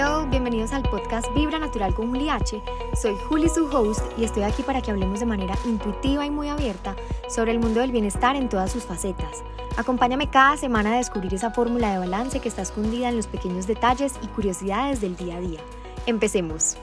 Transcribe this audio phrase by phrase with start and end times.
[0.00, 2.62] Hello, bienvenidos al podcast Vibra Natural con Juli H.
[2.94, 6.48] Soy Juli, su host, y estoy aquí para que hablemos de manera intuitiva y muy
[6.48, 6.94] abierta
[7.28, 9.42] sobre el mundo del bienestar en todas sus facetas.
[9.76, 13.66] Acompáñame cada semana a descubrir esa fórmula de balance que está escondida en los pequeños
[13.66, 15.60] detalles y curiosidades del día a día.
[16.06, 16.76] Empecemos.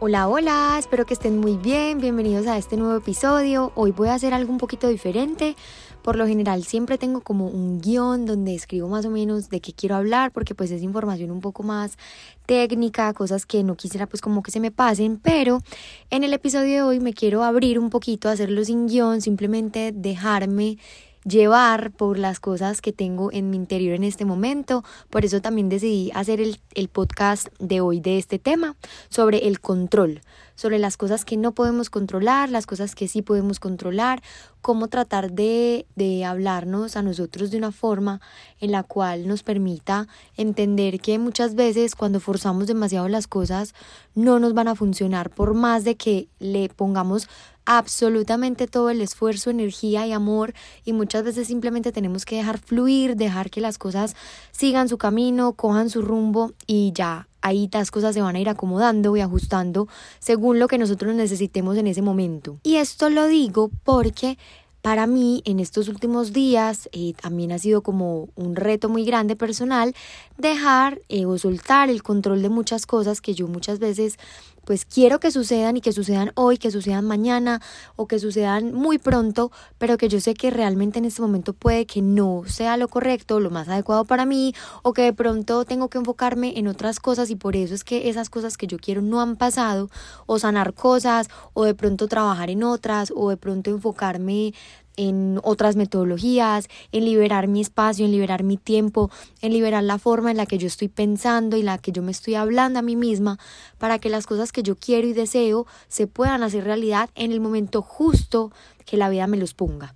[0.00, 3.72] Hola, hola, espero que estén muy bien, bienvenidos a este nuevo episodio.
[3.74, 5.54] Hoy voy a hacer algo un poquito diferente.
[6.04, 9.72] Por lo general siempre tengo como un guion donde escribo más o menos de qué
[9.72, 11.96] quiero hablar porque pues es información un poco más
[12.44, 15.62] técnica, cosas que no quisiera pues como que se me pasen, pero
[16.10, 20.76] en el episodio de hoy me quiero abrir un poquito, hacerlo sin guion, simplemente dejarme
[21.24, 24.84] llevar por las cosas que tengo en mi interior en este momento.
[25.08, 28.76] Por eso también decidí hacer el, el, podcast de hoy de este tema
[29.08, 30.20] sobre el control,
[30.54, 34.22] sobre las cosas que no podemos controlar, las cosas que sí podemos controlar,
[34.60, 38.20] cómo tratar de, de hablarnos a nosotros de una forma
[38.60, 43.74] en la cual nos permita entender que muchas veces cuando forzamos demasiado las cosas
[44.14, 47.28] no nos van a funcionar por más de que le pongamos
[47.66, 53.16] absolutamente todo el esfuerzo, energía y amor y muchas veces simplemente tenemos que dejar fluir,
[53.16, 54.16] dejar que las cosas
[54.52, 58.48] sigan su camino, cojan su rumbo y ya ahí las cosas se van a ir
[58.48, 59.86] acomodando y ajustando
[60.18, 62.58] según lo que nosotros necesitemos en ese momento.
[62.64, 64.38] Y esto lo digo porque
[64.80, 69.36] para mí en estos últimos días eh, también ha sido como un reto muy grande
[69.36, 69.94] personal
[70.36, 74.18] dejar eh, o soltar el control de muchas cosas que yo muchas veces
[74.64, 77.60] pues quiero que sucedan y que sucedan hoy, que sucedan mañana
[77.96, 81.86] o que sucedan muy pronto, pero que yo sé que realmente en este momento puede
[81.86, 85.88] que no sea lo correcto, lo más adecuado para mí o que de pronto tengo
[85.88, 89.02] que enfocarme en otras cosas y por eso es que esas cosas que yo quiero
[89.02, 89.90] no han pasado
[90.26, 94.54] o sanar cosas o de pronto trabajar en otras o de pronto enfocarme
[94.96, 99.10] en otras metodologías, en liberar mi espacio, en liberar mi tiempo,
[99.40, 102.12] en liberar la forma en la que yo estoy pensando y la que yo me
[102.12, 103.38] estoy hablando a mí misma
[103.78, 107.40] para que las cosas que yo quiero y deseo se puedan hacer realidad en el
[107.40, 108.52] momento justo
[108.84, 109.94] que la vida me los ponga.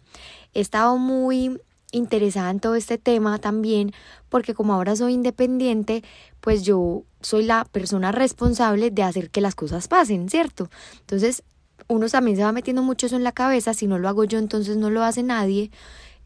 [0.55, 1.61] He estado muy
[1.93, 3.93] interesada en todo este tema también
[4.29, 6.03] porque como ahora soy independiente,
[6.41, 10.69] pues yo soy la persona responsable de hacer que las cosas pasen, ¿cierto?
[11.01, 11.43] Entonces
[11.89, 14.39] uno también se va metiendo mucho eso en la cabeza, si no lo hago yo
[14.39, 15.71] entonces no lo hace nadie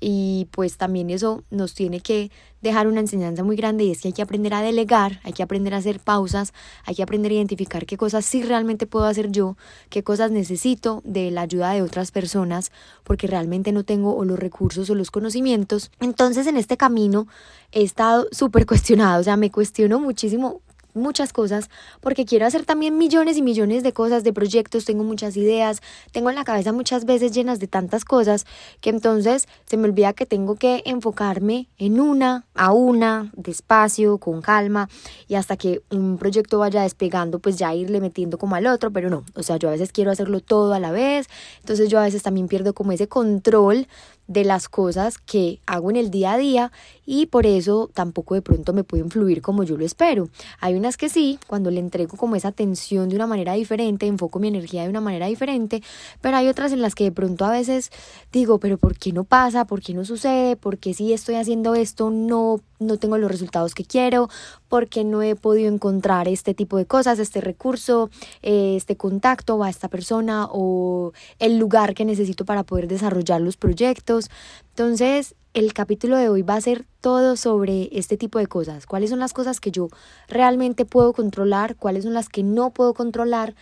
[0.04, 4.08] y pues también eso nos tiene que dejar una enseñanza muy grande y es que
[4.08, 6.52] hay que aprender a delegar, hay que aprender a hacer pausas,
[6.84, 9.56] hay que aprender a identificar qué cosas sí realmente puedo hacer yo,
[9.90, 12.72] qué cosas necesito de la ayuda de otras personas
[13.04, 15.92] porque realmente no tengo o los recursos o los conocimientos.
[16.00, 17.28] Entonces en este camino
[17.70, 20.62] he estado súper cuestionado, o sea, me cuestiono muchísimo
[20.94, 21.70] muchas cosas
[22.00, 25.80] porque quiero hacer también millones y millones de cosas, de proyectos, tengo muchas ideas,
[26.10, 28.46] tengo en la cabeza muchas veces llenas de tantas cosas
[28.80, 34.42] que entonces se me olvida que tengo que enfocarme en una a una, despacio, con
[34.42, 34.88] calma
[35.28, 39.10] y hasta que un proyecto vaya despegando pues ya irle metiendo como al otro, pero
[39.10, 41.28] no, o sea, yo a veces quiero hacerlo todo a la vez,
[41.60, 43.86] entonces yo a veces también pierdo como ese control
[44.26, 46.72] de las cosas que hago en el día a día
[47.04, 50.28] y por eso tampoco de pronto me pueden fluir como yo lo espero.
[50.60, 54.38] Hay unas que sí, cuando le entrego como esa atención de una manera diferente, enfoco
[54.38, 55.82] mi energía de una manera diferente,
[56.20, 57.90] pero hay otras en las que de pronto a veces
[58.32, 59.66] digo, pero ¿por qué no pasa?
[59.66, 60.56] ¿Por qué no sucede?
[60.56, 64.28] ¿Por qué si estoy haciendo esto no no tengo los resultados que quiero,
[64.68, 68.10] porque no he podido encontrar este tipo de cosas, este recurso,
[68.42, 73.56] eh, este contacto a esta persona o el lugar que necesito para poder desarrollar los
[73.56, 74.30] proyectos.
[74.70, 78.86] Entonces, el capítulo de hoy va a ser todo sobre este tipo de cosas.
[78.86, 79.88] ¿Cuáles son las cosas que yo
[80.28, 81.76] realmente puedo controlar?
[81.76, 83.54] ¿Cuáles son las que no puedo controlar?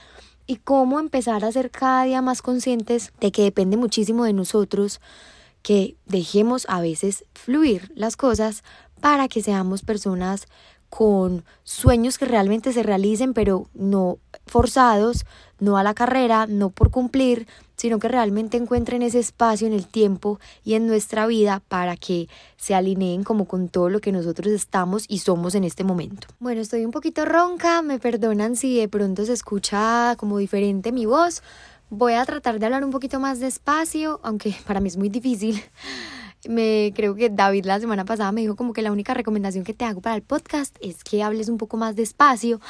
[0.47, 5.01] Y cómo empezar a ser cada día más conscientes de que depende muchísimo de nosotros
[5.63, 8.63] que dejemos a veces fluir las cosas
[9.01, 10.47] para que seamos personas
[10.91, 15.25] con sueños que realmente se realicen, pero no forzados,
[15.61, 17.47] no a la carrera, no por cumplir,
[17.77, 22.29] sino que realmente encuentren ese espacio en el tiempo y en nuestra vida para que
[22.57, 26.27] se alineen como con todo lo que nosotros estamos y somos en este momento.
[26.41, 31.07] Bueno, estoy un poquito ronca, me perdonan si de pronto se escucha como diferente mi
[31.07, 31.43] voz.
[31.89, 35.63] Voy a tratar de hablar un poquito más despacio, aunque para mí es muy difícil
[36.49, 39.75] me creo que David la semana pasada me dijo como que la única recomendación que
[39.75, 42.61] te hago para el podcast es que hables un poco más despacio,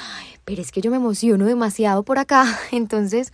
[0.45, 3.33] pero es que yo me emociono demasiado por acá, entonces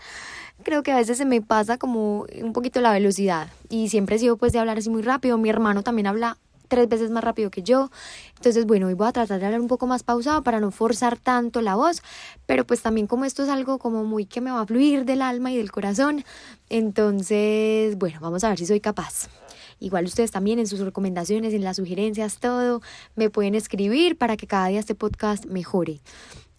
[0.62, 3.48] creo que a veces se me pasa como un poquito la velocidad.
[3.68, 6.38] Y siempre he sido pues de hablar así muy rápido, mi hermano también habla
[6.68, 7.90] tres veces más rápido que yo.
[8.36, 11.18] Entonces, bueno, hoy voy a tratar de hablar un poco más pausado para no forzar
[11.18, 12.02] tanto la voz,
[12.46, 15.22] pero pues también como esto es algo como muy que me va a fluir del
[15.22, 16.24] alma y del corazón,
[16.68, 19.28] entonces, bueno, vamos a ver si soy capaz.
[19.78, 22.80] Igual ustedes también en sus recomendaciones, en las sugerencias, todo,
[23.14, 26.00] me pueden escribir para que cada día este podcast mejore.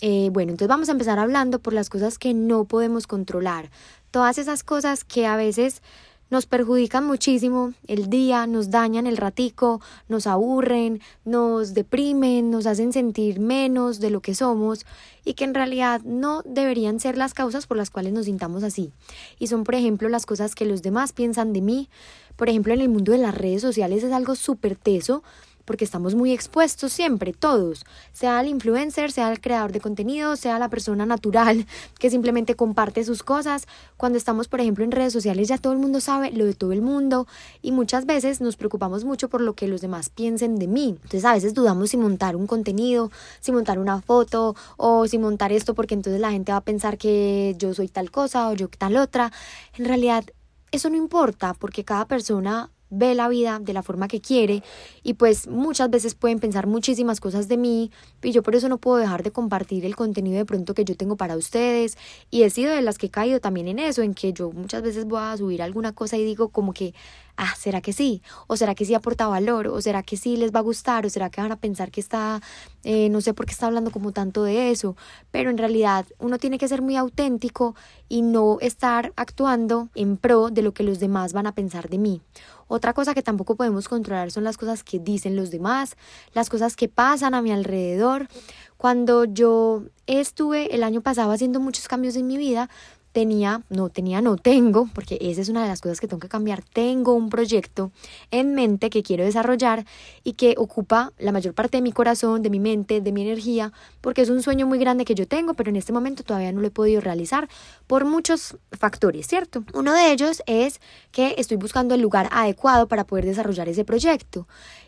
[0.01, 3.71] Eh, bueno, entonces vamos a empezar hablando por las cosas que no podemos controlar.
[4.11, 5.81] Todas esas cosas que a veces
[6.29, 12.91] nos perjudican muchísimo el día, nos dañan el ratico, nos aburren, nos deprimen, nos hacen
[12.91, 14.85] sentir menos de lo que somos
[15.23, 18.91] y que en realidad no deberían ser las causas por las cuales nos sintamos así.
[19.39, 21.89] Y son, por ejemplo, las cosas que los demás piensan de mí.
[22.37, 25.23] Por ejemplo, en el mundo de las redes sociales es algo súper teso
[25.67, 30.59] porque estamos muy expuestos siempre, todos, sea el influencer, sea el creador de contenido, sea
[30.59, 31.67] la persona natural
[31.99, 33.67] que simplemente comparte sus cosas.
[33.97, 36.71] Cuando estamos, por ejemplo, en redes sociales ya todo el mundo sabe lo de todo
[36.71, 37.27] el mundo
[37.61, 40.95] y muchas veces nos preocupamos mucho por lo que los demás piensen de mí.
[41.03, 43.11] Entonces a veces dudamos si montar un contenido,
[43.41, 46.97] si montar una foto o si montar esto porque entonces la gente va a pensar
[46.97, 49.33] que yo soy tal cosa o yo tal otra.
[49.77, 50.23] En realidad
[50.71, 54.63] eso no importa porque cada persona ve la vida de la forma que quiere
[55.03, 57.91] y pues muchas veces pueden pensar muchísimas cosas de mí
[58.21, 60.95] y yo por eso no puedo dejar de compartir el contenido de pronto que yo
[60.95, 61.97] tengo para ustedes
[62.31, 64.83] y he sido de las que he caído también en eso, en que yo muchas
[64.83, 66.93] veces voy a subir alguna cosa y digo como que
[67.37, 68.21] ah, ¿será que sí?
[68.47, 69.67] ¿O será que sí aporta valor?
[69.67, 71.05] ¿O será que sí les va a gustar?
[71.05, 72.41] ¿O será que van a pensar que está,
[72.83, 74.97] eh, no sé por qué está hablando como tanto de eso?
[75.31, 77.75] Pero en realidad uno tiene que ser muy auténtico
[78.09, 81.99] y no estar actuando en pro de lo que los demás van a pensar de
[81.99, 82.21] mí.
[82.67, 85.95] Otra cosa que tampoco podemos controlar son las cosas que dicen los demás,
[86.33, 88.27] las cosas que pasan a mi alrededor.
[88.75, 92.69] Cuando yo estuve el año pasado haciendo muchos cambios en mi vida,
[93.17, 96.29] tenía, no tenía, no tengo, porque esa es una de las cosas que tengo que
[96.29, 97.91] cambiar, tengo un proyecto
[98.29, 99.87] en mente que quiero desarrollar
[100.23, 103.73] y que ocupa la mayor parte de mi corazón, de mi mente, de mi energía,
[104.01, 106.61] porque es un sueño muy grande que yo tengo, pero en este momento todavía no
[106.61, 107.49] lo he podido realizar
[107.87, 109.63] por muchos factores, ¿cierto?
[109.73, 110.79] Uno de ellos es
[111.11, 114.47] que estoy buscando el lugar adecuado para poder desarrollar ese proyecto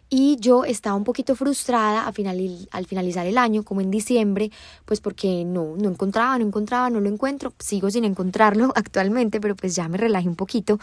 [0.10, 4.52] y yo estaba un poquito frustrada al, final, al finalizar el año, como en diciembre,
[4.86, 9.56] pues porque no, no encontraba, no encontraba, no lo encuentro, sigo sin encontrarlo actualmente, pero
[9.56, 10.80] pues ya me relajé un poquito.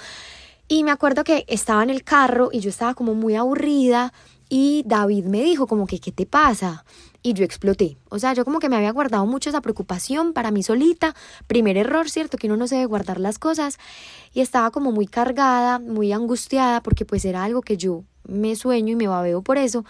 [0.69, 4.13] Y me acuerdo que estaba en el carro y yo estaba como muy aburrida
[4.49, 6.85] y David me dijo como que, ¿qué te pasa?
[7.23, 7.97] Y yo exploté.
[8.09, 11.15] O sea, yo como que me había guardado mucho esa preocupación para mí solita.
[11.49, 12.37] Primer error, ¿cierto?
[12.37, 13.79] Que uno no se debe guardar las cosas.
[14.33, 18.93] Y estaba como muy cargada, muy angustiada, porque pues era algo que yo me sueño
[18.93, 19.85] y me babeo por eso.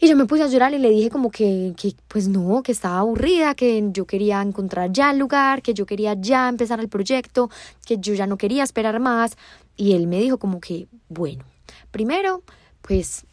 [0.00, 2.70] Y yo me puse a llorar y le dije como que, que, pues no, que
[2.70, 6.88] estaba aburrida, que yo quería encontrar ya el lugar, que yo quería ya empezar el
[6.88, 7.50] proyecto,
[7.84, 9.36] que yo ya no quería esperar más.
[9.76, 11.44] Y él me dijo como que, bueno,
[11.90, 12.44] primero,
[12.80, 13.24] pues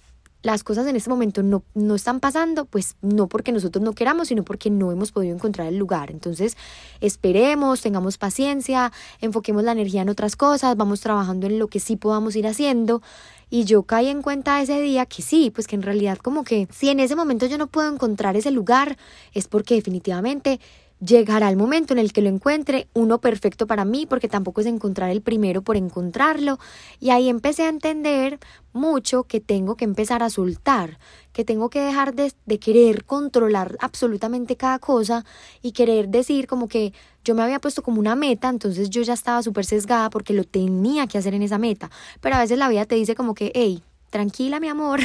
[0.45, 4.27] las cosas en este momento no, no están pasando, pues no porque nosotros no queramos,
[4.27, 6.11] sino porque no hemos podido encontrar el lugar.
[6.11, 6.55] Entonces,
[7.01, 11.95] esperemos, tengamos paciencia, enfoquemos la energía en otras cosas, vamos trabajando en lo que sí
[11.95, 13.01] podamos ir haciendo.
[13.49, 16.67] Y yo caí en cuenta ese día que sí, pues que en realidad como que
[16.71, 18.97] si en ese momento yo no puedo encontrar ese lugar,
[19.33, 20.59] es porque definitivamente
[21.05, 24.67] llegará el momento en el que lo encuentre, uno perfecto para mí, porque tampoco es
[24.67, 26.59] encontrar el primero por encontrarlo.
[26.99, 28.39] Y ahí empecé a entender
[28.73, 30.99] mucho que tengo que empezar a soltar,
[31.31, 35.25] que tengo que dejar de, de, querer controlar absolutamente cada cosa
[35.61, 36.93] y querer decir como que
[37.23, 40.43] yo me había puesto como una meta, entonces yo ya estaba súper sesgada porque lo
[40.43, 41.89] tenía que hacer en esa meta.
[42.21, 44.99] Pero a veces la vida te dice como que, hey, tranquila mi amor,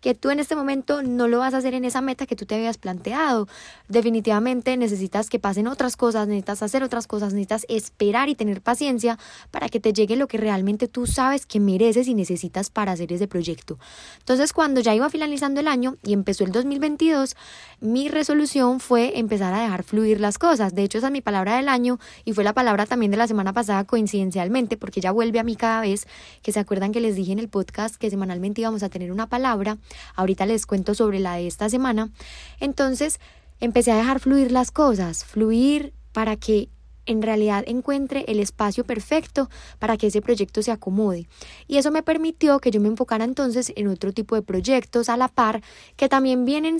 [0.00, 2.46] que tú en este momento no lo vas a hacer en esa meta que tú
[2.46, 3.48] te habías planteado.
[3.88, 9.18] Definitivamente necesitas que pasen otras cosas, necesitas hacer otras cosas, necesitas esperar y tener paciencia
[9.50, 13.12] para que te llegue lo que realmente tú sabes que mereces y necesitas para hacer
[13.12, 13.78] ese proyecto.
[14.18, 17.36] Entonces, cuando ya iba finalizando el año y empezó el 2022,
[17.80, 20.74] mi resolución fue empezar a dejar fluir las cosas.
[20.74, 23.26] De hecho, esa es mi palabra del año y fue la palabra también de la
[23.26, 26.06] semana pasada coincidencialmente, porque ya vuelve a mí cada vez
[26.42, 29.28] que se acuerdan que les dije en el podcast que semanalmente íbamos a tener una
[29.28, 29.78] palabra
[30.14, 32.10] Ahorita les cuento sobre la de esta semana.
[32.58, 33.20] Entonces
[33.60, 36.68] empecé a dejar fluir las cosas, fluir para que
[37.06, 41.28] en realidad encuentre el espacio perfecto para que ese proyecto se acomode.
[41.66, 45.16] Y eso me permitió que yo me enfocara entonces en otro tipo de proyectos a
[45.16, 45.62] la par
[45.96, 46.78] que también vienen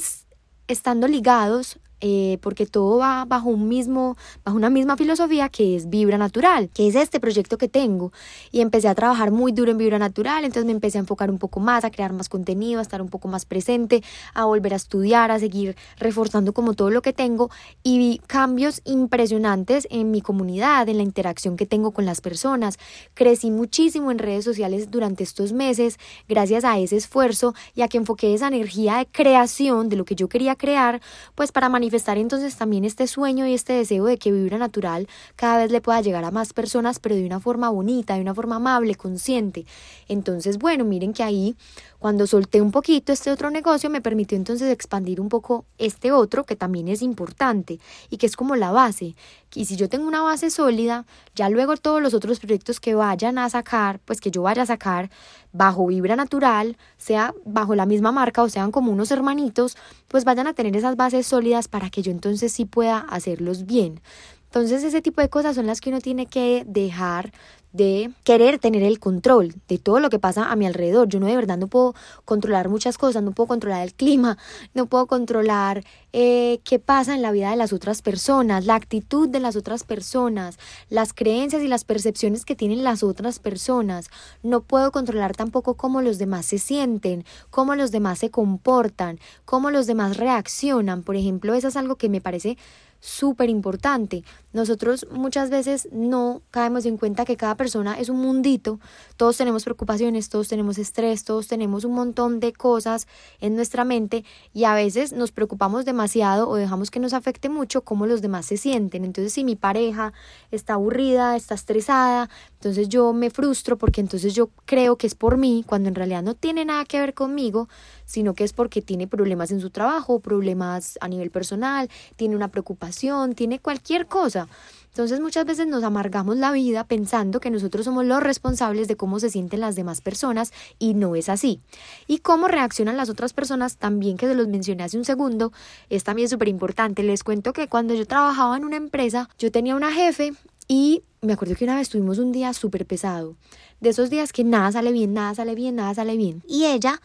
[0.69, 5.91] estando ligados eh, porque todo va bajo un mismo, bajo una misma filosofía que es
[5.91, 8.13] Vibra Natural, que es este proyecto que tengo.
[8.51, 11.39] Y empecé a trabajar muy duro en Vibra Natural, entonces me empecé a enfocar un
[11.39, 14.03] poco más, a crear más contenido, a estar un poco más presente,
[14.33, 17.51] a volver a estudiar, a seguir reforzando como todo lo que tengo
[17.83, 22.79] y vi cambios impresionantes en mi comunidad, en la interacción que tengo con las personas.
[23.13, 27.99] Crecí muchísimo en redes sociales durante estos meses gracias a ese esfuerzo y a que
[27.99, 31.01] enfoqué esa energía de creación de lo que yo quería crear,
[31.35, 35.09] pues para manifestar manifestar entonces también este sueño y este deseo de que Vibra Natural
[35.35, 38.33] cada vez le pueda llegar a más personas, pero de una forma bonita, de una
[38.33, 39.67] forma amable, consciente.
[40.07, 41.57] Entonces, bueno, miren que ahí
[41.99, 46.45] cuando solté un poquito este otro negocio me permitió entonces expandir un poco este otro
[46.45, 49.17] que también es importante y que es como la base.
[49.55, 53.39] Y si yo tengo una base sólida, ya luego todos los otros proyectos que vayan
[53.39, 55.11] a sacar, pues que yo vaya a sacar
[55.53, 59.77] bajo Vibra Natural, sea bajo la misma marca o sean como unos hermanitos,
[60.07, 64.01] pues vayan a tener esas bases sólidas para que yo entonces sí pueda hacerlos bien.
[64.45, 67.33] Entonces ese tipo de cosas son las que uno tiene que dejar
[67.73, 71.09] de querer tener el control de todo lo que pasa a mi alrededor.
[71.09, 74.39] Yo no de verdad no puedo controlar muchas cosas, no puedo controlar el clima,
[74.75, 79.29] no puedo controlar eh, qué pasa en la vida de las otras personas, la actitud
[79.29, 80.59] de las otras personas,
[80.89, 84.11] las creencias y las percepciones que tienen las otras personas.
[84.43, 89.71] No puedo controlar tampoco cómo los demás se sienten, cómo los demás se comportan, cómo
[89.71, 91.03] los demás reaccionan.
[91.03, 92.59] Por ejemplo, eso es algo que me parece
[93.01, 94.23] súper importante.
[94.53, 98.81] Nosotros muchas veces no caemos en cuenta que cada persona es un mundito,
[99.17, 103.07] todos tenemos preocupaciones, todos tenemos estrés, todos tenemos un montón de cosas
[103.41, 107.83] en nuestra mente y a veces nos preocupamos demasiado o dejamos que nos afecte mucho
[107.83, 109.05] cómo los demás se sienten.
[109.05, 110.13] Entonces si mi pareja
[110.51, 112.29] está aburrida, está estresada,
[112.61, 116.23] entonces yo me frustro porque entonces yo creo que es por mí cuando en realidad
[116.23, 117.71] no tiene nada que ver conmigo,
[118.05, 122.49] sino que es porque tiene problemas en su trabajo, problemas a nivel personal, tiene una
[122.49, 124.47] preocupación, tiene cualquier cosa.
[124.89, 129.21] Entonces muchas veces nos amargamos la vida pensando que nosotros somos los responsables de cómo
[129.21, 131.63] se sienten las demás personas y no es así.
[132.09, 135.51] Y cómo reaccionan las otras personas también que se los mencioné hace un segundo
[135.89, 137.05] es también súper importante.
[137.05, 140.35] Les cuento que cuando yo trabajaba en una empresa yo tenía una jefe
[140.69, 143.37] y me acuerdo que una vez tuvimos un día súper pesado.
[143.81, 146.43] De esos días que nada sale bien, nada sale bien, nada sale bien.
[146.49, 147.01] Y ella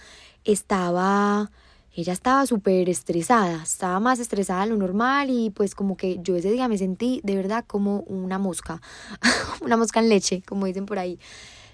[0.45, 1.51] estaba,
[1.93, 6.35] ella estaba súper estresada, estaba más estresada de lo normal y pues como que yo
[6.35, 8.81] ese día me sentí de verdad como una mosca,
[9.61, 11.19] una mosca en leche, como dicen por ahí.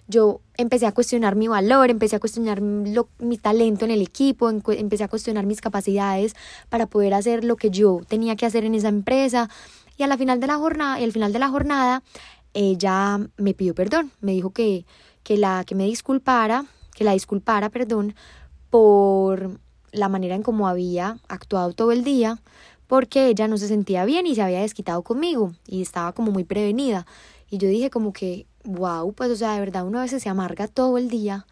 [0.07, 5.03] Yo empecé a cuestionar mi valor, empecé a cuestionar mi talento en el equipo, empecé
[5.03, 6.35] a cuestionar mis capacidades
[6.69, 9.47] para poder hacer lo que yo tenía que hacer en esa empresa.
[10.01, 12.01] Y a la final de la jornada, al final de la jornada,
[12.55, 14.87] ella me pidió perdón, me dijo que,
[15.21, 16.65] que la que me disculpara,
[16.95, 18.15] que la disculpara, perdón,
[18.71, 19.59] por
[19.91, 22.41] la manera en cómo había actuado todo el día,
[22.87, 26.45] porque ella no se sentía bien y se había desquitado conmigo y estaba como muy
[26.45, 27.05] prevenida.
[27.51, 30.29] Y yo dije como que, wow, pues o sea, de verdad uno a veces se
[30.29, 31.45] amarga todo el día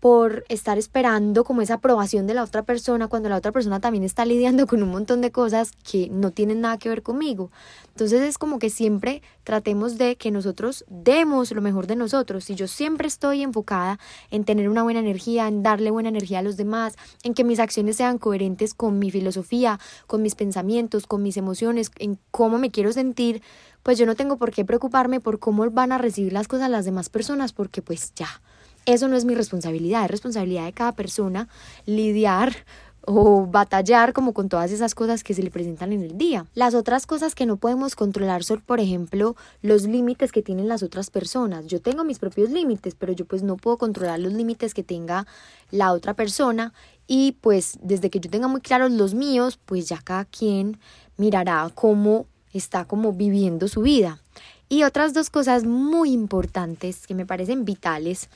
[0.00, 4.02] por estar esperando como esa aprobación de la otra persona cuando la otra persona también
[4.02, 7.50] está lidiando con un montón de cosas que no tienen nada que ver conmigo.
[7.88, 12.44] Entonces es como que siempre tratemos de que nosotros demos lo mejor de nosotros.
[12.44, 13.98] Si yo siempre estoy enfocada
[14.30, 17.60] en tener una buena energía, en darle buena energía a los demás, en que mis
[17.60, 22.70] acciones sean coherentes con mi filosofía, con mis pensamientos, con mis emociones, en cómo me
[22.70, 23.42] quiero sentir,
[23.82, 26.86] pues yo no tengo por qué preocuparme por cómo van a recibir las cosas las
[26.86, 28.40] demás personas porque pues ya
[28.86, 31.48] eso no es mi responsabilidad, es responsabilidad de cada persona
[31.86, 32.54] lidiar
[33.02, 36.46] o batallar como con todas esas cosas que se le presentan en el día.
[36.54, 40.82] Las otras cosas que no podemos controlar son, por ejemplo, los límites que tienen las
[40.82, 41.66] otras personas.
[41.66, 45.26] Yo tengo mis propios límites, pero yo pues no puedo controlar los límites que tenga
[45.70, 46.72] la otra persona
[47.06, 50.78] y pues desde que yo tenga muy claros los míos, pues ya cada quien
[51.16, 54.20] mirará cómo está como viviendo su vida.
[54.68, 58.28] Y otras dos cosas muy importantes que me parecen vitales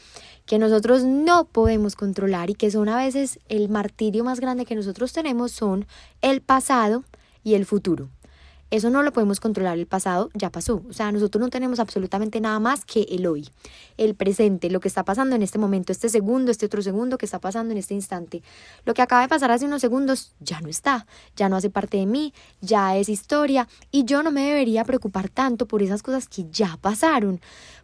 [0.47, 4.75] que nosotros no podemos controlar y que son a veces el martirio más grande que
[4.75, 5.87] nosotros tenemos son
[6.21, 7.05] el pasado
[7.43, 8.09] y el futuro.
[8.71, 10.83] Eso no lo podemos controlar, el pasado ya pasó.
[10.89, 13.49] O sea, nosotros no tenemos absolutamente nada más que el hoy,
[13.97, 17.27] el presente, lo que está pasando en este momento, este segundo, este otro segundo que
[17.27, 18.43] está pasando en este instante.
[18.85, 21.07] Lo que acaba de pasar hace unos segundos ya no está,
[21.37, 25.29] ya no hace parte de mí, ya es historia y yo no me debería preocupar
[25.29, 27.41] tanto por esas cosas que ya pasaron,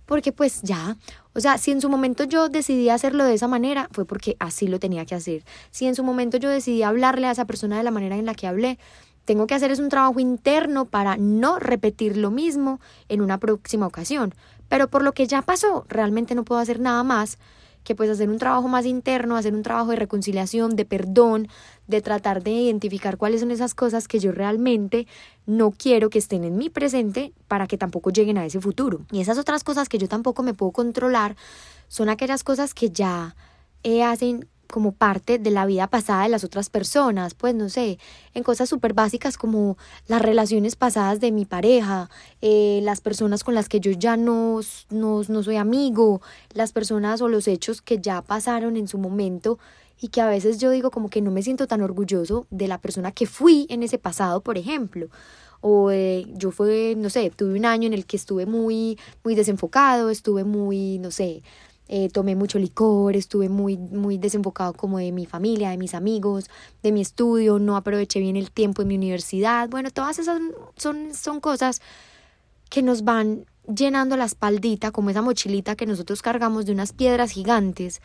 [0.07, 0.97] porque pues ya,
[1.35, 4.67] o sea, si en su momento yo decidí hacerlo de esa manera, fue porque así
[4.67, 5.45] lo tenía que hacer.
[5.71, 8.35] Si en su momento yo decidí hablarle a esa persona de la manera en la
[8.35, 8.79] que hablé,
[9.31, 13.87] tengo que hacer es un trabajo interno para no repetir lo mismo en una próxima
[13.87, 14.35] ocasión.
[14.69, 17.39] Pero por lo que ya pasó, realmente no puedo hacer nada más
[17.85, 21.47] que pues hacer un trabajo más interno, hacer un trabajo de reconciliación, de perdón,
[21.87, 25.07] de tratar de identificar cuáles son esas cosas que yo realmente
[25.47, 29.07] no quiero que estén en mi presente para que tampoco lleguen a ese futuro.
[29.13, 31.37] Y esas otras cosas que yo tampoco me puedo controlar
[31.87, 33.37] son aquellas cosas que ya
[33.85, 37.99] eh, hacen como parte de la vida pasada de las otras personas, pues no sé,
[38.35, 42.11] en cosas súper básicas como las relaciones pasadas de mi pareja,
[42.41, 44.61] eh, las personas con las que yo ya no,
[44.91, 46.21] no, no soy amigo,
[46.53, 49.59] las personas o los hechos que ya pasaron en su momento
[50.01, 52.79] y que a veces yo digo como que no me siento tan orgulloso de la
[52.79, 55.09] persona que fui en ese pasado, por ejemplo.
[55.61, 59.35] O eh, yo fue, no sé, tuve un año en el que estuve muy, muy
[59.35, 61.43] desenfocado, estuve muy, no sé,
[61.93, 66.49] eh, tomé mucho licor, estuve muy, muy desenfocado como de mi familia, de mis amigos,
[66.85, 69.69] de mi estudio, no aproveché bien el tiempo en mi universidad.
[69.69, 70.41] Bueno, todas esas
[70.77, 71.83] son, son cosas
[72.69, 77.33] que nos van llenando la espaldita, como esa mochilita que nosotros cargamos de unas piedras
[77.33, 78.01] gigantes.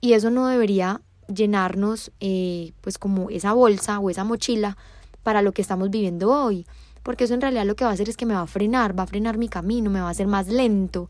[0.00, 4.76] Y eso no debería llenarnos eh, pues como esa bolsa o esa mochila
[5.22, 6.66] para lo que estamos viviendo hoy,
[7.04, 8.98] porque eso en realidad lo que va a hacer es que me va a frenar,
[8.98, 11.08] va a frenar mi camino, me va a hacer más lento,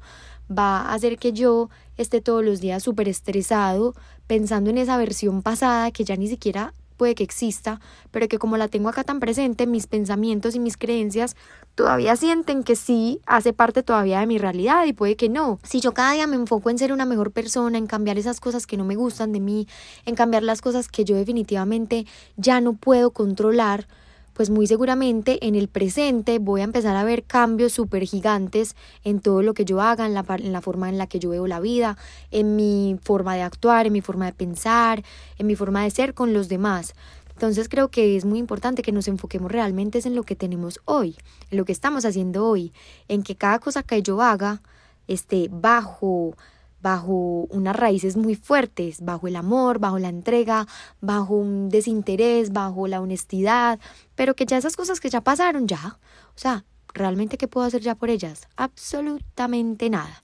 [0.57, 3.95] va a hacer que yo esté todos los días súper estresado
[4.27, 7.81] pensando en esa versión pasada que ya ni siquiera puede que exista,
[8.13, 11.35] pero que como la tengo acá tan presente, mis pensamientos y mis creencias
[11.75, 15.59] todavía sienten que sí hace parte todavía de mi realidad y puede que no.
[15.65, 18.69] Si yo cada día me enfoco en ser una mejor persona, en cambiar esas cosas
[18.69, 19.67] que no me gustan de mí,
[20.07, 22.07] en cambiar las cosas que yo definitivamente
[22.37, 23.89] ya no puedo controlar,
[24.33, 29.21] pues muy seguramente en el presente voy a empezar a ver cambios súper gigantes en
[29.21, 31.47] todo lo que yo haga, en la, en la forma en la que yo veo
[31.47, 31.97] la vida,
[32.31, 35.03] en mi forma de actuar, en mi forma de pensar,
[35.39, 36.95] en mi forma de ser con los demás.
[37.31, 41.17] Entonces creo que es muy importante que nos enfoquemos realmente en lo que tenemos hoy,
[41.51, 42.73] en lo que estamos haciendo hoy,
[43.09, 44.63] en que cada cosa que yo haga
[45.09, 46.37] esté bajo
[46.83, 50.67] bajo unas raíces muy fuertes, bajo el amor, bajo la entrega,
[51.01, 53.79] bajo un desinterés, bajo la honestidad,
[54.15, 55.99] pero que ya esas cosas que ya pasaron, ya,
[56.35, 58.49] o sea, ¿realmente qué puedo hacer ya por ellas?
[58.57, 60.23] Absolutamente nada.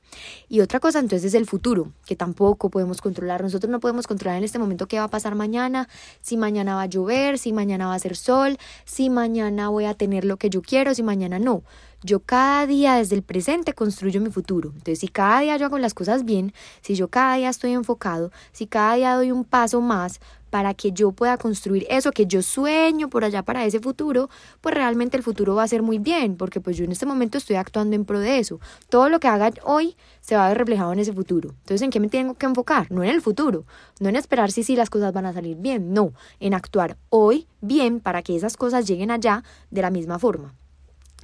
[0.49, 3.43] Y otra cosa entonces es el futuro, que tampoco podemos controlar.
[3.43, 5.89] Nosotros no podemos controlar en este momento qué va a pasar mañana,
[6.21, 9.95] si mañana va a llover, si mañana va a ser sol, si mañana voy a
[9.95, 11.63] tener lo que yo quiero, si mañana no.
[12.05, 14.71] Yo cada día desde el presente construyo mi futuro.
[14.71, 18.31] Entonces, si cada día yo hago las cosas bien, si yo cada día estoy enfocado,
[18.53, 22.41] si cada día doy un paso más para que yo pueda construir eso que yo
[22.41, 26.37] sueño por allá para ese futuro, pues realmente el futuro va a ser muy bien,
[26.37, 28.61] porque pues yo en este momento estoy actuando en pro de eso.
[28.89, 31.51] Todo lo que haga hoy se va a ver reflejado en ese futuro.
[31.51, 32.93] Entonces, ¿en qué me tengo que enfocar?
[32.93, 33.65] No en el futuro,
[33.99, 37.49] no en esperar si sí las cosas van a salir bien, no, en actuar hoy
[37.61, 39.43] bien para que esas cosas lleguen allá
[39.73, 40.55] de la misma forma.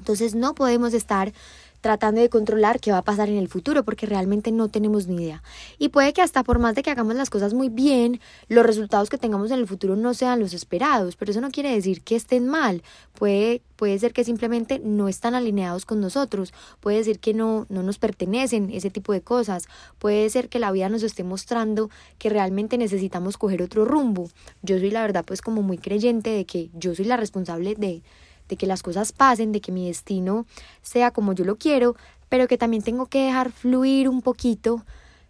[0.04, 1.32] Entonces no podemos estar
[1.80, 5.16] tratando de controlar qué va a pasar en el futuro porque realmente no tenemos ni
[5.16, 5.42] idea.
[5.78, 9.08] Y puede que hasta por más de que hagamos las cosas muy bien, los resultados
[9.08, 12.16] que tengamos en el futuro no sean los esperados, pero eso no quiere decir que
[12.16, 12.82] estén mal.
[13.14, 17.82] Puede, puede ser que simplemente no están alineados con nosotros, puede decir que no, no
[17.82, 21.88] nos pertenecen ese tipo de cosas, puede ser que la vida nos esté mostrando
[22.18, 24.28] que realmente necesitamos coger otro rumbo.
[24.60, 28.02] Yo soy la verdad pues como muy creyente de que yo soy la responsable de
[28.48, 30.46] de que las cosas pasen, de que mi destino
[30.82, 31.96] sea como yo lo quiero,
[32.28, 34.84] pero que también tengo que dejar fluir un poquito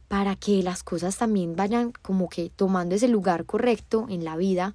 [0.08, 4.74] para que las cosas también vayan como que tomando ese lugar correcto en la vida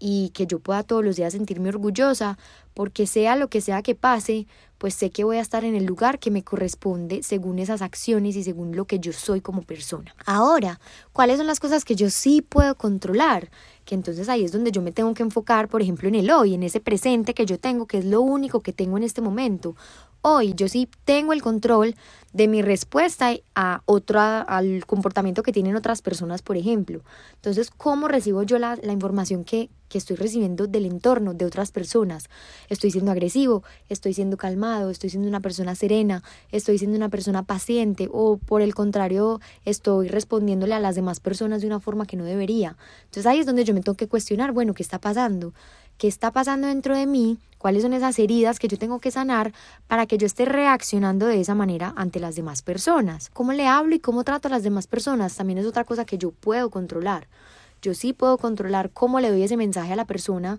[0.00, 2.38] y que yo pueda todos los días sentirme orgullosa,
[2.74, 4.46] porque sea lo que sea que pase,
[4.78, 8.34] pues sé que voy a estar en el lugar que me corresponde según esas acciones
[8.34, 10.14] y según lo que yo soy como persona.
[10.24, 10.80] Ahora,
[11.12, 13.50] ¿cuáles son las cosas que yo sí puedo controlar?
[13.84, 16.54] Que entonces ahí es donde yo me tengo que enfocar, por ejemplo, en el hoy,
[16.54, 19.76] en ese presente que yo tengo, que es lo único que tengo en este momento.
[20.22, 21.94] Hoy yo sí tengo el control
[22.34, 27.00] de mi respuesta a otra, al comportamiento que tienen otras personas, por ejemplo.
[27.36, 31.72] Entonces, ¿cómo recibo yo la, la información que, que estoy recibiendo del entorno, de otras
[31.72, 32.28] personas?
[32.68, 37.42] Estoy siendo agresivo, estoy siendo calmado, estoy siendo una persona serena, estoy siendo una persona
[37.44, 42.18] paciente o por el contrario, estoy respondiéndole a las demás personas de una forma que
[42.18, 42.76] no debería.
[43.04, 45.54] Entonces ahí es donde yo me tengo que cuestionar, bueno, ¿qué está pasando?
[46.00, 47.36] ¿Qué está pasando dentro de mí?
[47.58, 49.52] ¿Cuáles son esas heridas que yo tengo que sanar
[49.86, 53.28] para que yo esté reaccionando de esa manera ante las demás personas?
[53.34, 55.36] ¿Cómo le hablo y cómo trato a las demás personas?
[55.36, 57.28] También es otra cosa que yo puedo controlar.
[57.82, 60.58] Yo sí puedo controlar cómo le doy ese mensaje a la persona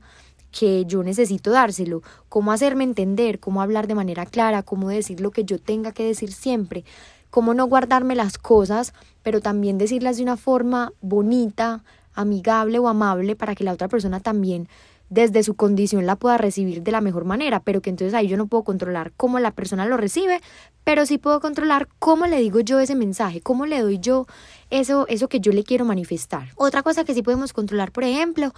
[0.52, 5.32] que yo necesito dárselo, cómo hacerme entender, cómo hablar de manera clara, cómo decir lo
[5.32, 6.86] que yo tenga que decir siempre,
[7.32, 13.36] cómo no guardarme las cosas, pero también decirlas de una forma bonita, amigable o amable
[13.36, 14.68] para que la otra persona también
[15.12, 18.38] desde su condición la pueda recibir de la mejor manera, pero que entonces ahí yo
[18.38, 20.42] no puedo controlar cómo la persona lo recibe,
[20.86, 24.26] pero sí puedo controlar cómo le digo yo ese mensaje, cómo le doy yo
[24.70, 26.54] eso, eso que yo le quiero manifestar.
[26.56, 28.54] Otra cosa que sí podemos controlar, por ejemplo,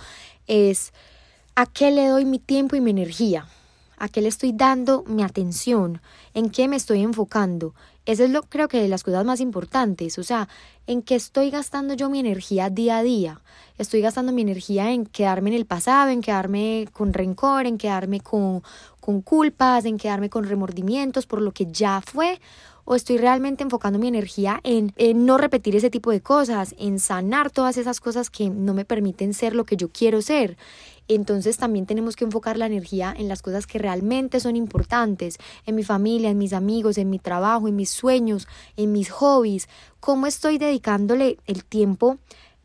[0.46, 0.94] es
[1.56, 3.48] a qué le doy mi tiempo y mi energía,
[3.98, 6.02] a qué le estoy dando mi atención,
[6.36, 7.74] en qué me estoy enfocando,
[8.06, 10.50] eso es lo creo que de las cosas más importantes, o sea,
[10.88, 13.42] en qué estoy gastando yo mi energía día a día.
[13.78, 18.20] Estoy gastando mi energía en quedarme en el pasado, en quedarme con rencor, en quedarme
[18.20, 18.62] con,
[19.00, 22.39] con culpas, en quedarme con remordimientos por lo que ya fue,
[22.86, 27.00] o estoy realmente enfocando mi energía en, en, no repetir ese tipo de cosas, en
[27.00, 30.58] sanar todas esas cosas que no me permiten ser lo que yo quiero ser.
[31.08, 35.76] Entonces también tenemos que enfocar la energía en las cosas que realmente son importantes, en
[35.76, 39.68] mi familia, en mis amigos, en mi trabajo, en mis sueños, en mis hobbies,
[40.00, 42.18] cómo estoy dedicándole el tiempo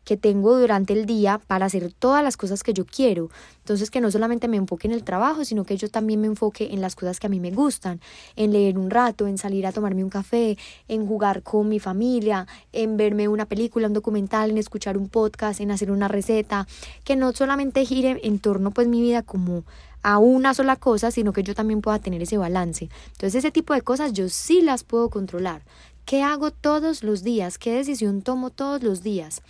[0.08, 3.28] que tengo durante el día para hacer todas las cosas que yo quiero.
[3.58, 6.72] Entonces que no solamente me enfoque en el trabajo, sino que yo también me enfoque
[6.72, 8.00] en las cosas que a mí me gustan,
[8.34, 10.56] en leer un rato, en salir a tomarme un café,
[10.88, 15.60] en jugar con mi familia, en verme una película, un documental, en escuchar un podcast,
[15.60, 16.66] en hacer una receta,
[17.04, 19.64] que no solamente gire en torno pues mi vida como
[20.02, 22.88] a una sola cosa, sino que yo también pueda tener ese balance.
[23.08, 25.60] Entonces ese tipo de cosas yo sí las puedo controlar.
[26.06, 27.58] ¿Qué hago todos los días?
[27.58, 29.42] ¿Qué decisión tomo todos los días?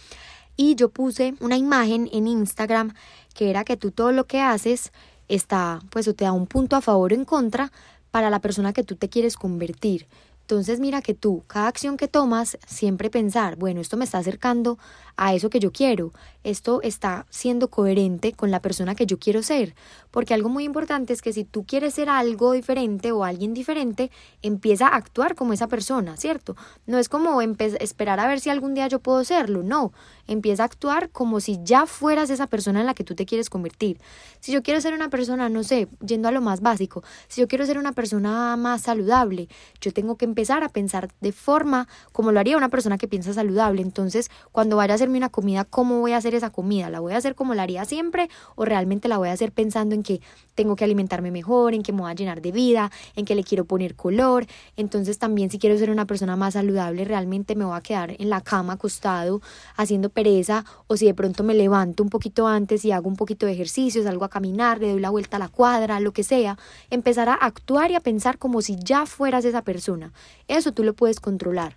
[0.58, 2.92] Y yo puse una imagen en Instagram
[3.32, 4.92] que era que tú todo lo que haces
[5.28, 7.72] está, pues o te da un punto a favor o en contra
[8.10, 10.08] para la persona que tú te quieres convertir.
[10.40, 14.78] Entonces mira que tú, cada acción que tomas, siempre pensar, bueno, esto me está acercando
[15.18, 16.12] a eso que yo quiero,
[16.44, 19.74] esto está siendo coherente con la persona que yo quiero ser,
[20.12, 24.12] porque algo muy importante es que si tú quieres ser algo diferente o alguien diferente,
[24.42, 26.56] empieza a actuar como esa persona, ¿cierto?
[26.86, 29.92] No es como esperar a ver si algún día yo puedo serlo, no,
[30.28, 33.50] empieza a actuar como si ya fueras esa persona en la que tú te quieres
[33.50, 34.00] convertir.
[34.38, 37.48] Si yo quiero ser una persona, no sé, yendo a lo más básico, si yo
[37.48, 39.48] quiero ser una persona más saludable,
[39.80, 43.32] yo tengo que empezar a pensar de forma como lo haría una persona que piensa
[43.32, 43.82] saludable.
[43.82, 46.90] Entonces, cuando vaya a hacerme una comida, ¿cómo voy a hacer esa comida?
[46.90, 49.94] ¿La voy a hacer como la haría siempre o realmente la voy a hacer pensando
[49.94, 50.20] en que
[50.54, 53.42] tengo que alimentarme mejor, en que me voy a llenar de vida, en que le
[53.42, 54.46] quiero poner color?
[54.76, 58.28] Entonces, también si quiero ser una persona más saludable, realmente me voy a quedar en
[58.28, 59.40] la cama acostado
[59.76, 63.46] haciendo pereza o si de pronto me levanto un poquito antes y hago un poquito
[63.46, 66.58] de ejercicio, salgo a caminar, le doy la vuelta a la cuadra, lo que sea,
[66.90, 70.12] empezar a actuar y a pensar como si ya fueras esa persona.
[70.48, 71.76] Eso tú lo puedes controlar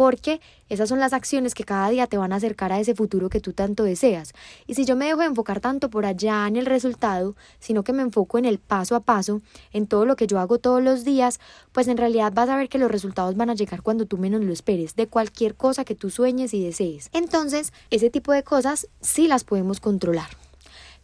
[0.00, 3.28] porque esas son las acciones que cada día te van a acercar a ese futuro
[3.28, 4.32] que tú tanto deseas.
[4.66, 7.92] Y si yo me dejo de enfocar tanto por allá en el resultado, sino que
[7.92, 9.42] me enfoco en el paso a paso,
[9.74, 11.38] en todo lo que yo hago todos los días,
[11.72, 14.40] pues en realidad vas a ver que los resultados van a llegar cuando tú menos
[14.40, 17.10] lo esperes, de cualquier cosa que tú sueñes y desees.
[17.12, 20.30] Entonces, ese tipo de cosas sí las podemos controlar.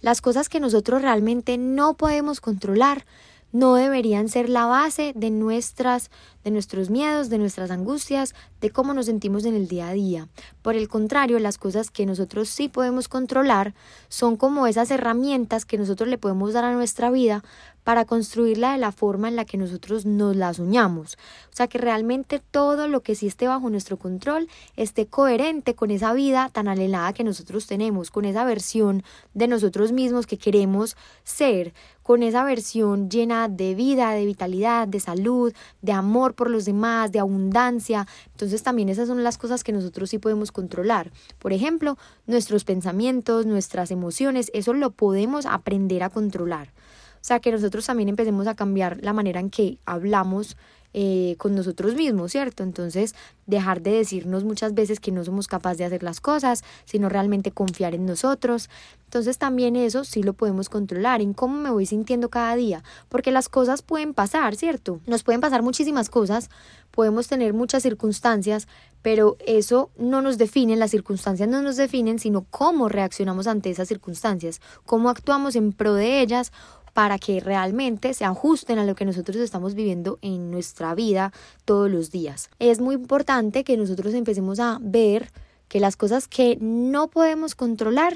[0.00, 3.04] Las cosas que nosotros realmente no podemos controlar
[3.52, 6.10] no deberían ser la base de nuestras
[6.46, 10.28] de nuestros miedos, de nuestras angustias, de cómo nos sentimos en el día a día.
[10.62, 13.74] Por el contrario, las cosas que nosotros sí podemos controlar
[14.08, 17.42] son como esas herramientas que nosotros le podemos dar a nuestra vida
[17.82, 21.18] para construirla de la forma en la que nosotros nos la soñamos.
[21.52, 25.92] O sea, que realmente todo lo que sí esté bajo nuestro control esté coherente con
[25.92, 29.04] esa vida tan alelada que nosotros tenemos, con esa versión
[29.34, 35.00] de nosotros mismos que queremos ser, con esa versión llena de vida, de vitalidad, de
[35.00, 38.06] salud, de amor por los demás, de abundancia.
[38.30, 41.10] Entonces también esas son las cosas que nosotros sí podemos controlar.
[41.40, 46.68] Por ejemplo, nuestros pensamientos, nuestras emociones, eso lo podemos aprender a controlar.
[47.16, 50.56] O sea, que nosotros también empecemos a cambiar la manera en que hablamos
[50.98, 52.62] eh, con nosotros mismos, ¿cierto?
[52.62, 57.10] Entonces, dejar de decirnos muchas veces que no somos capaces de hacer las cosas, sino
[57.10, 58.70] realmente confiar en nosotros.
[59.04, 63.30] Entonces, también eso sí lo podemos controlar, en cómo me voy sintiendo cada día, porque
[63.30, 65.00] las cosas pueden pasar, ¿cierto?
[65.06, 66.48] Nos pueden pasar muchísimas cosas,
[66.92, 68.66] podemos tener muchas circunstancias,
[69.02, 73.86] pero eso no nos define, las circunstancias no nos definen, sino cómo reaccionamos ante esas
[73.86, 76.52] circunstancias, cómo actuamos en pro de ellas
[76.96, 81.30] para que realmente se ajusten a lo que nosotros estamos viviendo en nuestra vida
[81.66, 82.48] todos los días.
[82.58, 85.30] Es muy importante que nosotros empecemos a ver
[85.68, 88.14] que las cosas que no podemos controlar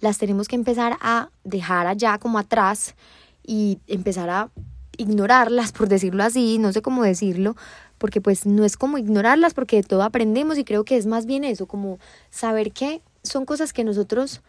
[0.00, 2.96] las tenemos que empezar a dejar allá como atrás
[3.46, 4.50] y empezar a
[4.98, 7.56] ignorarlas, por decirlo así, no sé cómo decirlo,
[7.96, 11.24] porque pues no es como ignorarlas porque de todo aprendemos y creo que es más
[11.24, 11.98] bien eso, como
[12.28, 14.42] saber que son cosas que nosotros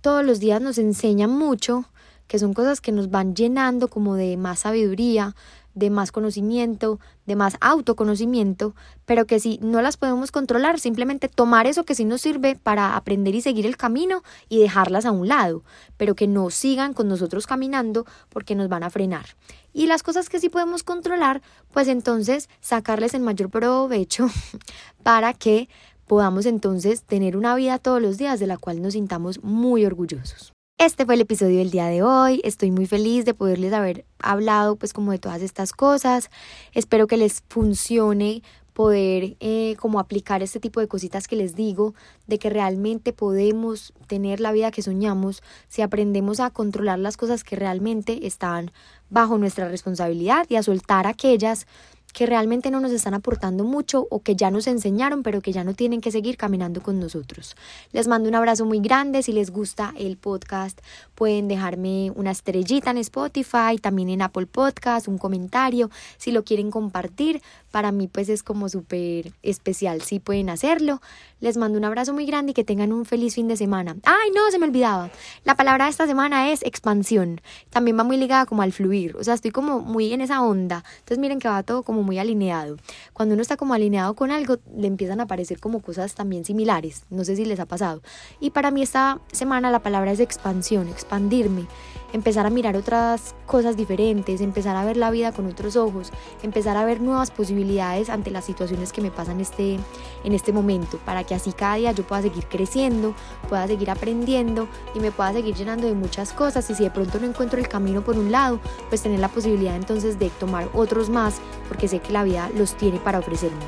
[0.00, 1.84] todos los días nos enseñan mucho
[2.26, 5.34] que son cosas que nos van llenando como de más sabiduría,
[5.74, 11.66] de más conocimiento, de más autoconocimiento, pero que si no las podemos controlar, simplemente tomar
[11.66, 15.28] eso que sí nos sirve para aprender y seguir el camino y dejarlas a un
[15.28, 15.64] lado,
[15.96, 19.26] pero que no sigan con nosotros caminando porque nos van a frenar.
[19.72, 24.28] Y las cosas que sí podemos controlar, pues entonces sacarles el mayor provecho
[25.02, 25.68] para que
[26.06, 30.53] podamos entonces tener una vida todos los días de la cual nos sintamos muy orgullosos.
[30.78, 32.40] Este fue el episodio del día de hoy.
[32.42, 36.30] Estoy muy feliz de poderles haber hablado pues como de todas estas cosas.
[36.72, 41.94] Espero que les funcione poder eh, como aplicar este tipo de cositas que les digo,
[42.26, 47.44] de que realmente podemos tener la vida que soñamos si aprendemos a controlar las cosas
[47.44, 48.72] que realmente están
[49.10, 51.66] bajo nuestra responsabilidad y a soltar aquellas
[52.14, 55.64] que realmente no nos están aportando mucho o que ya nos enseñaron pero que ya
[55.64, 57.56] no tienen que seguir caminando con nosotros.
[57.92, 60.80] Les mando un abrazo muy grande, si les gusta el podcast
[61.14, 66.70] pueden dejarme una estrellita en Spotify, también en Apple Podcast, un comentario, si lo quieren
[66.70, 71.02] compartir, para mí pues es como súper especial si pueden hacerlo.
[71.40, 73.96] Les mando un abrazo muy grande y que tengan un feliz fin de semana.
[74.04, 75.10] Ay, no, se me olvidaba.
[75.42, 77.40] La palabra de esta semana es expansión.
[77.70, 79.16] También va muy ligada como al fluir.
[79.16, 80.84] O sea, estoy como muy en esa onda.
[81.00, 82.76] Entonces miren que va todo como muy alineado.
[83.12, 87.04] Cuando uno está como alineado con algo, le empiezan a aparecer como cosas también similares.
[87.10, 88.02] No sé si les ha pasado.
[88.38, 91.66] Y para mí esta semana la palabra es expansión, expandirme
[92.14, 96.12] empezar a mirar otras cosas diferentes, empezar a ver la vida con otros ojos,
[96.44, 99.80] empezar a ver nuevas posibilidades ante las situaciones que me pasan este,
[100.22, 103.14] en este momento, para que así cada día yo pueda seguir creciendo,
[103.48, 107.18] pueda seguir aprendiendo y me pueda seguir llenando de muchas cosas y si de pronto
[107.18, 111.10] no encuentro el camino por un lado, pues tener la posibilidad entonces de tomar otros
[111.10, 113.64] más, porque sé que la vida los tiene para ofrecerme.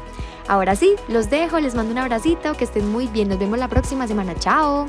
[0.47, 3.67] Ahora sí, los dejo, les mando un abracito, que estén muy bien, nos vemos la
[3.67, 4.87] próxima semana, chao.